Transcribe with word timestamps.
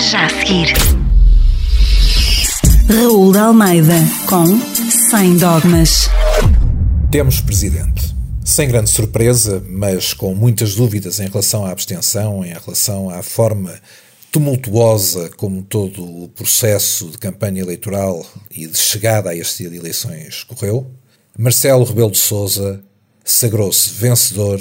Já 0.00 0.26
a 0.26 0.28
seguir. 0.28 0.72
Raul 2.88 3.32
de 3.32 3.38
Almeida 3.38 3.94
com 4.28 4.46
Sem 5.10 5.36
Dogmas. 5.36 6.08
Temos 7.10 7.40
presidente. 7.40 8.14
Sem 8.44 8.68
grande 8.68 8.90
surpresa, 8.90 9.64
mas 9.68 10.12
com 10.12 10.34
muitas 10.34 10.74
dúvidas 10.74 11.20
em 11.20 11.28
relação 11.28 11.64
à 11.64 11.70
abstenção, 11.70 12.44
em 12.44 12.52
relação 12.52 13.10
à 13.10 13.22
forma 13.22 13.74
tumultuosa 14.30 15.30
como 15.36 15.62
todo 15.62 16.04
o 16.04 16.28
processo 16.28 17.08
de 17.08 17.18
campanha 17.18 17.62
eleitoral 17.62 18.24
e 18.50 18.66
de 18.66 18.76
chegada 18.76 19.30
a 19.30 19.36
este 19.36 19.62
dia 19.62 19.70
de 19.70 19.76
eleições 19.76 20.42
correu, 20.44 20.90
Marcelo 21.38 21.84
Rebelo 21.84 22.10
de 22.10 22.18
Sousa 22.18 22.82
sagrou-se 23.24 23.90
vencedor 23.90 24.60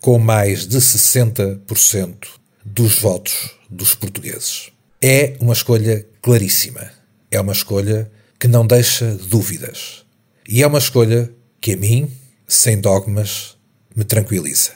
com 0.00 0.18
mais 0.18 0.66
de 0.66 0.78
60% 0.78 2.41
dos 2.64 2.98
votos 2.98 3.50
dos 3.68 3.94
portugueses. 3.94 4.70
É 5.00 5.36
uma 5.40 5.52
escolha 5.52 6.06
claríssima. 6.20 6.90
É 7.30 7.40
uma 7.40 7.52
escolha 7.52 8.10
que 8.38 8.46
não 8.46 8.66
deixa 8.66 9.14
dúvidas. 9.14 10.04
E 10.48 10.62
é 10.62 10.66
uma 10.66 10.78
escolha 10.78 11.32
que 11.60 11.72
a 11.72 11.76
mim, 11.76 12.10
sem 12.46 12.80
dogmas, 12.80 13.56
me 13.94 14.04
tranquiliza. 14.04 14.72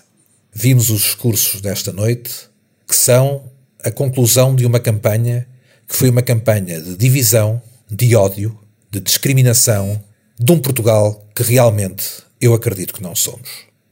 Vimos 0.52 0.90
os 0.90 1.02
discursos 1.02 1.60
desta 1.60 1.92
noite, 1.92 2.32
que 2.88 2.96
são 2.96 3.50
a 3.84 3.90
conclusão 3.90 4.54
de 4.54 4.64
uma 4.64 4.80
campanha 4.80 5.46
que 5.88 5.94
foi 5.94 6.10
uma 6.10 6.22
campanha 6.22 6.80
de 6.80 6.96
divisão, 6.96 7.62
de 7.88 8.16
ódio, 8.16 8.58
de 8.90 8.98
discriminação, 8.98 10.02
de 10.38 10.52
um 10.52 10.58
Portugal 10.58 11.24
que 11.34 11.42
realmente 11.42 12.04
eu 12.40 12.54
acredito 12.54 12.94
que 12.94 13.02
não 13.02 13.14
somos. 13.14 13.48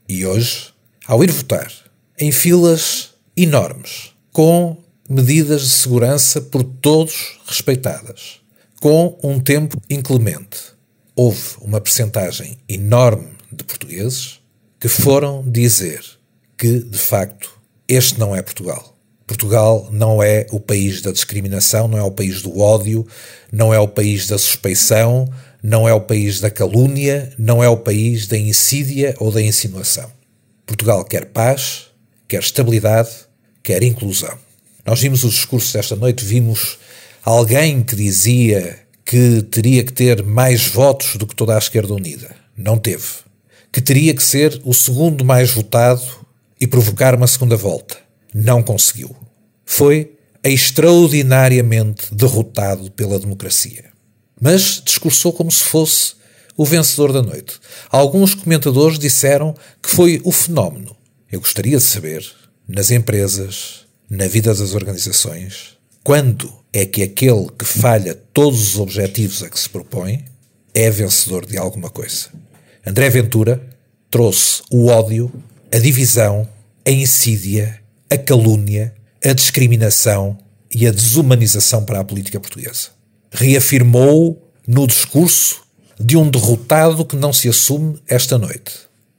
E 0.07 0.25
hoje, 0.25 0.73
ao 1.07 1.23
ir 1.23 1.31
votar, 1.31 1.71
em 2.19 2.31
filas 2.31 3.14
enormes, 3.37 4.11
com 4.31 4.77
medidas 5.09 5.61
de 5.61 5.69
segurança 5.69 6.41
por 6.41 6.63
todos 6.63 7.39
respeitadas, 7.45 8.39
com 8.79 9.17
um 9.23 9.39
tempo 9.39 9.81
inclemente, 9.89 10.57
houve 11.15 11.55
uma 11.61 11.81
percentagem 11.81 12.57
enorme 12.67 13.29
de 13.51 13.63
portugueses 13.63 14.39
que 14.79 14.87
foram 14.87 15.43
dizer 15.49 16.03
que, 16.57 16.79
de 16.79 16.97
facto, 16.97 17.51
este 17.87 18.19
não 18.19 18.35
é 18.35 18.41
Portugal. 18.41 18.95
Portugal 19.27 19.89
não 19.91 20.21
é 20.21 20.45
o 20.51 20.59
país 20.59 21.01
da 21.01 21.11
discriminação, 21.11 21.87
não 21.87 21.97
é 21.97 22.03
o 22.03 22.11
país 22.11 22.41
do 22.41 22.59
ódio, 22.59 23.05
não 23.51 23.73
é 23.73 23.79
o 23.79 23.87
país 23.87 24.27
da 24.27 24.37
suspeição, 24.37 25.27
não 25.61 25.89
é 25.89 25.93
o 25.93 26.01
país 26.01 26.39
da 26.39 26.51
calúnia, 26.51 27.33
não 27.37 27.63
é 27.63 27.67
o 27.67 27.77
país 27.77 28.27
da 28.27 28.37
insídia 28.37 29.15
ou 29.19 29.31
da 29.31 29.41
insinuação. 29.41 30.11
Portugal 30.65 31.03
quer 31.03 31.25
paz, 31.25 31.87
quer 32.27 32.39
estabilidade, 32.39 33.09
quer 33.63 33.83
inclusão. 33.83 34.37
Nós 34.85 34.99
vimos 35.01 35.23
os 35.23 35.33
discursos 35.33 35.73
desta 35.73 35.95
noite, 35.95 36.23
vimos 36.23 36.77
alguém 37.23 37.81
que 37.83 37.95
dizia 37.95 38.79
que 39.03 39.41
teria 39.43 39.83
que 39.83 39.93
ter 39.93 40.23
mais 40.23 40.67
votos 40.67 41.15
do 41.15 41.27
que 41.27 41.35
toda 41.35 41.55
a 41.55 41.59
esquerda 41.59 41.93
unida. 41.93 42.35
Não 42.55 42.77
teve. 42.77 43.05
Que 43.71 43.81
teria 43.81 44.13
que 44.13 44.23
ser 44.23 44.61
o 44.63 44.73
segundo 44.73 45.25
mais 45.25 45.51
votado 45.51 46.03
e 46.59 46.65
provocar 46.65 47.15
uma 47.15 47.27
segunda 47.27 47.55
volta. 47.55 47.97
Não 48.33 48.63
conseguiu. 48.63 49.15
Foi 49.65 50.13
extraordinariamente 50.43 52.13
derrotado 52.13 52.91
pela 52.91 53.19
democracia 53.19 53.95
mas 54.39 54.81
discursou 54.83 55.33
como 55.33 55.51
se 55.51 55.63
fosse 55.63 56.13
o 56.57 56.65
vencedor 56.65 57.11
da 57.11 57.21
noite. 57.21 57.59
Alguns 57.89 58.33
comentadores 58.33 58.99
disseram 58.99 59.55
que 59.81 59.89
foi 59.89 60.21
o 60.23 60.31
fenómeno. 60.31 60.95
Eu 61.35 61.41
gostaria 61.41 61.77
de 61.77 61.83
saber, 61.83 62.25
nas 62.65 62.91
empresas, 62.91 63.85
na 64.09 64.25
vida 64.25 64.55
das 64.55 64.73
organizações, 64.73 65.75
quando 66.01 66.49
é 66.71 66.85
que 66.85 67.03
aquele 67.03 67.49
que 67.59 67.65
falha 67.65 68.15
todos 68.15 68.69
os 68.69 68.79
objetivos 68.79 69.43
a 69.43 69.49
que 69.49 69.59
se 69.59 69.67
propõe 69.67 70.23
é 70.73 70.89
vencedor 70.89 71.45
de 71.45 71.57
alguma 71.57 71.89
coisa. 71.89 72.29
André 72.87 73.09
Ventura 73.09 73.61
trouxe 74.09 74.63
o 74.71 74.85
ódio, 74.85 75.29
a 75.73 75.77
divisão, 75.77 76.47
a 76.85 76.89
insídia, 76.91 77.81
a 78.09 78.17
calúnia, 78.17 78.95
a 79.21 79.33
discriminação 79.33 80.37
e 80.73 80.87
a 80.87 80.91
desumanização 80.91 81.83
para 81.83 81.99
a 81.99 82.05
política 82.05 82.39
portuguesa 82.39 82.91
reafirmou 83.29 84.41
no 84.65 84.87
discurso 84.87 85.63
de 85.99 86.15
um 86.15 86.29
derrotado 86.29 87.03
que 87.03 87.17
não 87.17 87.33
se 87.33 87.49
assume 87.49 87.99
esta 88.07 88.37
noite. 88.37 88.71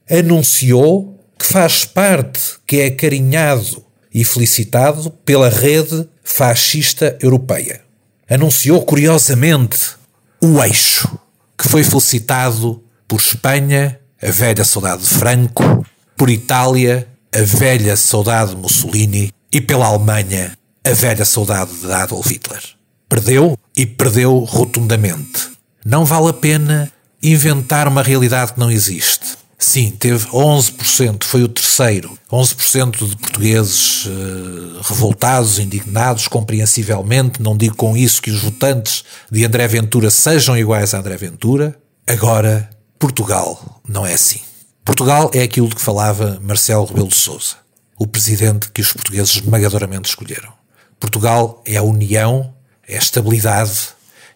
Anunciou 0.09 1.16
que 1.39 1.47
faz 1.47 1.85
parte, 1.85 2.41
que 2.67 2.81
é 2.81 2.87
acarinhado 2.87 3.85
e 4.13 4.25
felicitado 4.25 5.11
pela 5.25 5.49
rede 5.49 6.09
fascista 6.25 7.17
europeia. 7.21 7.83
Anunciou 8.29 8.83
curiosamente 8.83 9.95
o 10.41 10.63
eixo, 10.63 11.19
que 11.57 11.69
foi 11.69 11.85
felicitado 11.85 12.83
por 13.07 13.21
Espanha, 13.21 14.01
a 14.21 14.31
velha 14.31 14.65
saudade 14.65 15.03
de 15.03 15.09
Franco, 15.09 15.87
por 16.17 16.31
Itália, 16.31 17.07
a 17.33 17.43
velha 17.43 17.97
saudade 17.97 18.51
de 18.51 18.57
Mussolini 18.57 19.33
e 19.53 19.61
pela 19.61 19.87
Alemanha, 19.87 20.57
a 20.85 20.91
velha 20.93 21.25
saudade 21.25 21.73
de 21.75 21.93
Adolf 21.93 22.27
Hitler. 22.31 22.63
Perdeu 23.09 23.59
e 23.77 23.85
perdeu 23.87 24.39
rotundamente. 24.39 25.51
Não 25.85 26.05
vale 26.05 26.31
a 26.31 26.33
pena 26.33 26.91
inventar 27.23 27.87
uma 27.87 28.03
realidade 28.03 28.55
que 28.55 28.59
não 28.59 28.71
existe. 28.71 29.36
Sim, 29.59 29.91
teve 29.91 30.27
11%, 30.27 31.25
foi 31.25 31.43
o 31.43 31.49
terceiro. 31.49 32.17
11% 32.31 33.09
de 33.09 33.17
portugueses 33.17 34.05
uh, 34.05 34.83
revoltados, 34.83 35.59
indignados, 35.59 36.29
compreensivelmente. 36.29 37.41
Não 37.41 37.57
digo 37.57 37.75
com 37.75 37.97
isso 37.97 38.21
que 38.21 38.31
os 38.31 38.43
votantes 38.43 39.05
de 39.31 39.45
André 39.45 39.67
Ventura 39.67 40.11
sejam 40.11 40.57
iguais 40.59 40.93
a 40.93 40.99
André 40.99 41.17
Ventura. 41.17 41.75
Agora, 42.07 42.69
Portugal 42.99 43.81
não 43.89 44.07
é 44.07 44.13
assim. 44.13 44.41
Portugal 44.85 45.31
é 45.33 45.43
aquilo 45.43 45.69
de 45.69 45.75
que 45.75 45.81
falava 45.81 46.39
Marcelo 46.43 46.85
Rebelo 46.85 47.09
de 47.09 47.17
Sousa, 47.17 47.57
o 47.99 48.07
presidente 48.07 48.71
que 48.71 48.83
os 48.83 48.93
portugueses 48.93 49.37
esmagadoramente 49.37 50.09
escolheram. 50.09 50.53
Portugal 51.01 51.63
é 51.67 51.77
a 51.77 51.83
união 51.83 52.55
é 52.87 52.95
a 52.95 52.99
estabilidade, 52.99 53.89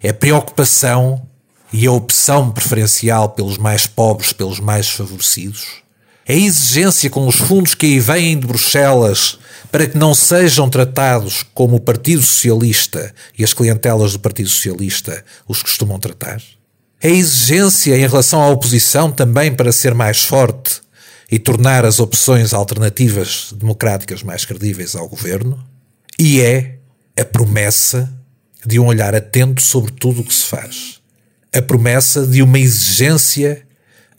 é 0.03 0.11
a 0.11 0.15
preocupação 0.15 1.23
e 1.73 1.87
a 1.87 1.93
opção 1.93 2.51
preferencial 2.51 3.31
pelos 3.31 3.59
mais 3.59 3.87
pobres, 3.87 4.33
pelos 4.33 4.61
mais 4.61 4.89
favorecidos, 4.89 5.81
a 6.29 6.33
exigência 6.33 7.11
com 7.11 7.27
os 7.27 7.37
fundos 7.37 7.75
que 7.75 7.87
aí 7.87 8.01
vêm 8.01 8.39
de 8.39 8.47
Bruxelas 8.47 9.39
para 9.71 9.87
que 9.87 9.99
não 9.99 10.15
sejam 10.15 10.69
tratados 10.69 11.43
como 11.55 11.77
o 11.77 11.81
Partido 11.81 12.23
Socialista 12.23 13.13
e 13.39 13.45
as 13.45 13.53
clientelas 13.53 14.13
do 14.13 14.21
Partido 14.21 14.49
Socialista 14.49 15.25
os 15.49 15.63
costumam 15.63 15.99
tratar. 15.99 16.41
A 17.03 17.09
exigência 17.09 17.97
em 17.97 18.07
relação 18.07 18.43
à 18.43 18.49
oposição 18.49 19.11
também 19.11 19.53
para 19.53 19.73
ser 19.73 19.95
mais 19.95 20.23
forte 20.23 20.83
e 21.31 21.39
tornar 21.39 21.85
as 21.85 21.99
opções 21.99 22.53
alternativas 22.53 23.55
democráticas 23.57 24.23
mais 24.23 24.45
credíveis 24.45 24.95
ao 24.95 25.09
governo. 25.09 25.59
E 26.19 26.41
é 26.41 26.77
a 27.19 27.25
promessa 27.25 28.13
de 28.67 28.79
um 28.79 28.87
olhar 28.87 29.15
atento 29.15 29.63
sobre 29.63 29.93
tudo 29.93 30.21
o 30.21 30.25
que 30.25 30.35
se 30.35 30.45
faz. 30.45 31.00
A 31.53 31.61
promessa 31.61 32.27
de 32.27 32.43
uma 32.43 32.59
exigência 32.59 33.67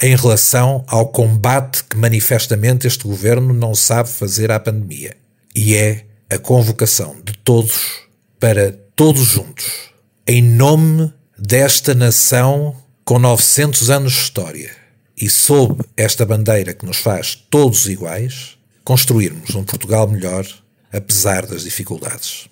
em 0.02 0.16
relação 0.16 0.84
ao 0.88 1.10
combate 1.10 1.84
que 1.84 1.96
manifestamente 1.96 2.88
este 2.88 3.04
governo 3.04 3.54
não 3.54 3.76
sabe 3.76 4.10
fazer 4.10 4.52
à 4.52 4.60
pandemia. 4.60 5.16
E 5.56 5.76
é 5.76 6.06
a 6.30 6.38
convocação 6.38 7.16
de 7.24 7.34
todos 7.38 8.02
para 8.40 8.72
todos 8.96 9.22
juntos, 9.22 9.92
em 10.26 10.42
nome 10.42 11.14
desta 11.38 11.94
nação 11.94 12.76
com 13.04 13.20
900 13.20 13.90
anos 13.90 14.14
de 14.14 14.20
história 14.20 14.72
e 15.16 15.30
sob 15.30 15.84
esta 15.96 16.26
bandeira 16.26 16.74
que 16.74 16.86
nos 16.86 16.98
faz 16.98 17.36
todos 17.36 17.88
iguais, 17.88 18.58
construirmos 18.84 19.54
um 19.54 19.64
Portugal 19.64 20.08
melhor, 20.08 20.48
apesar 20.92 21.46
das 21.46 21.64
dificuldades. 21.64 22.51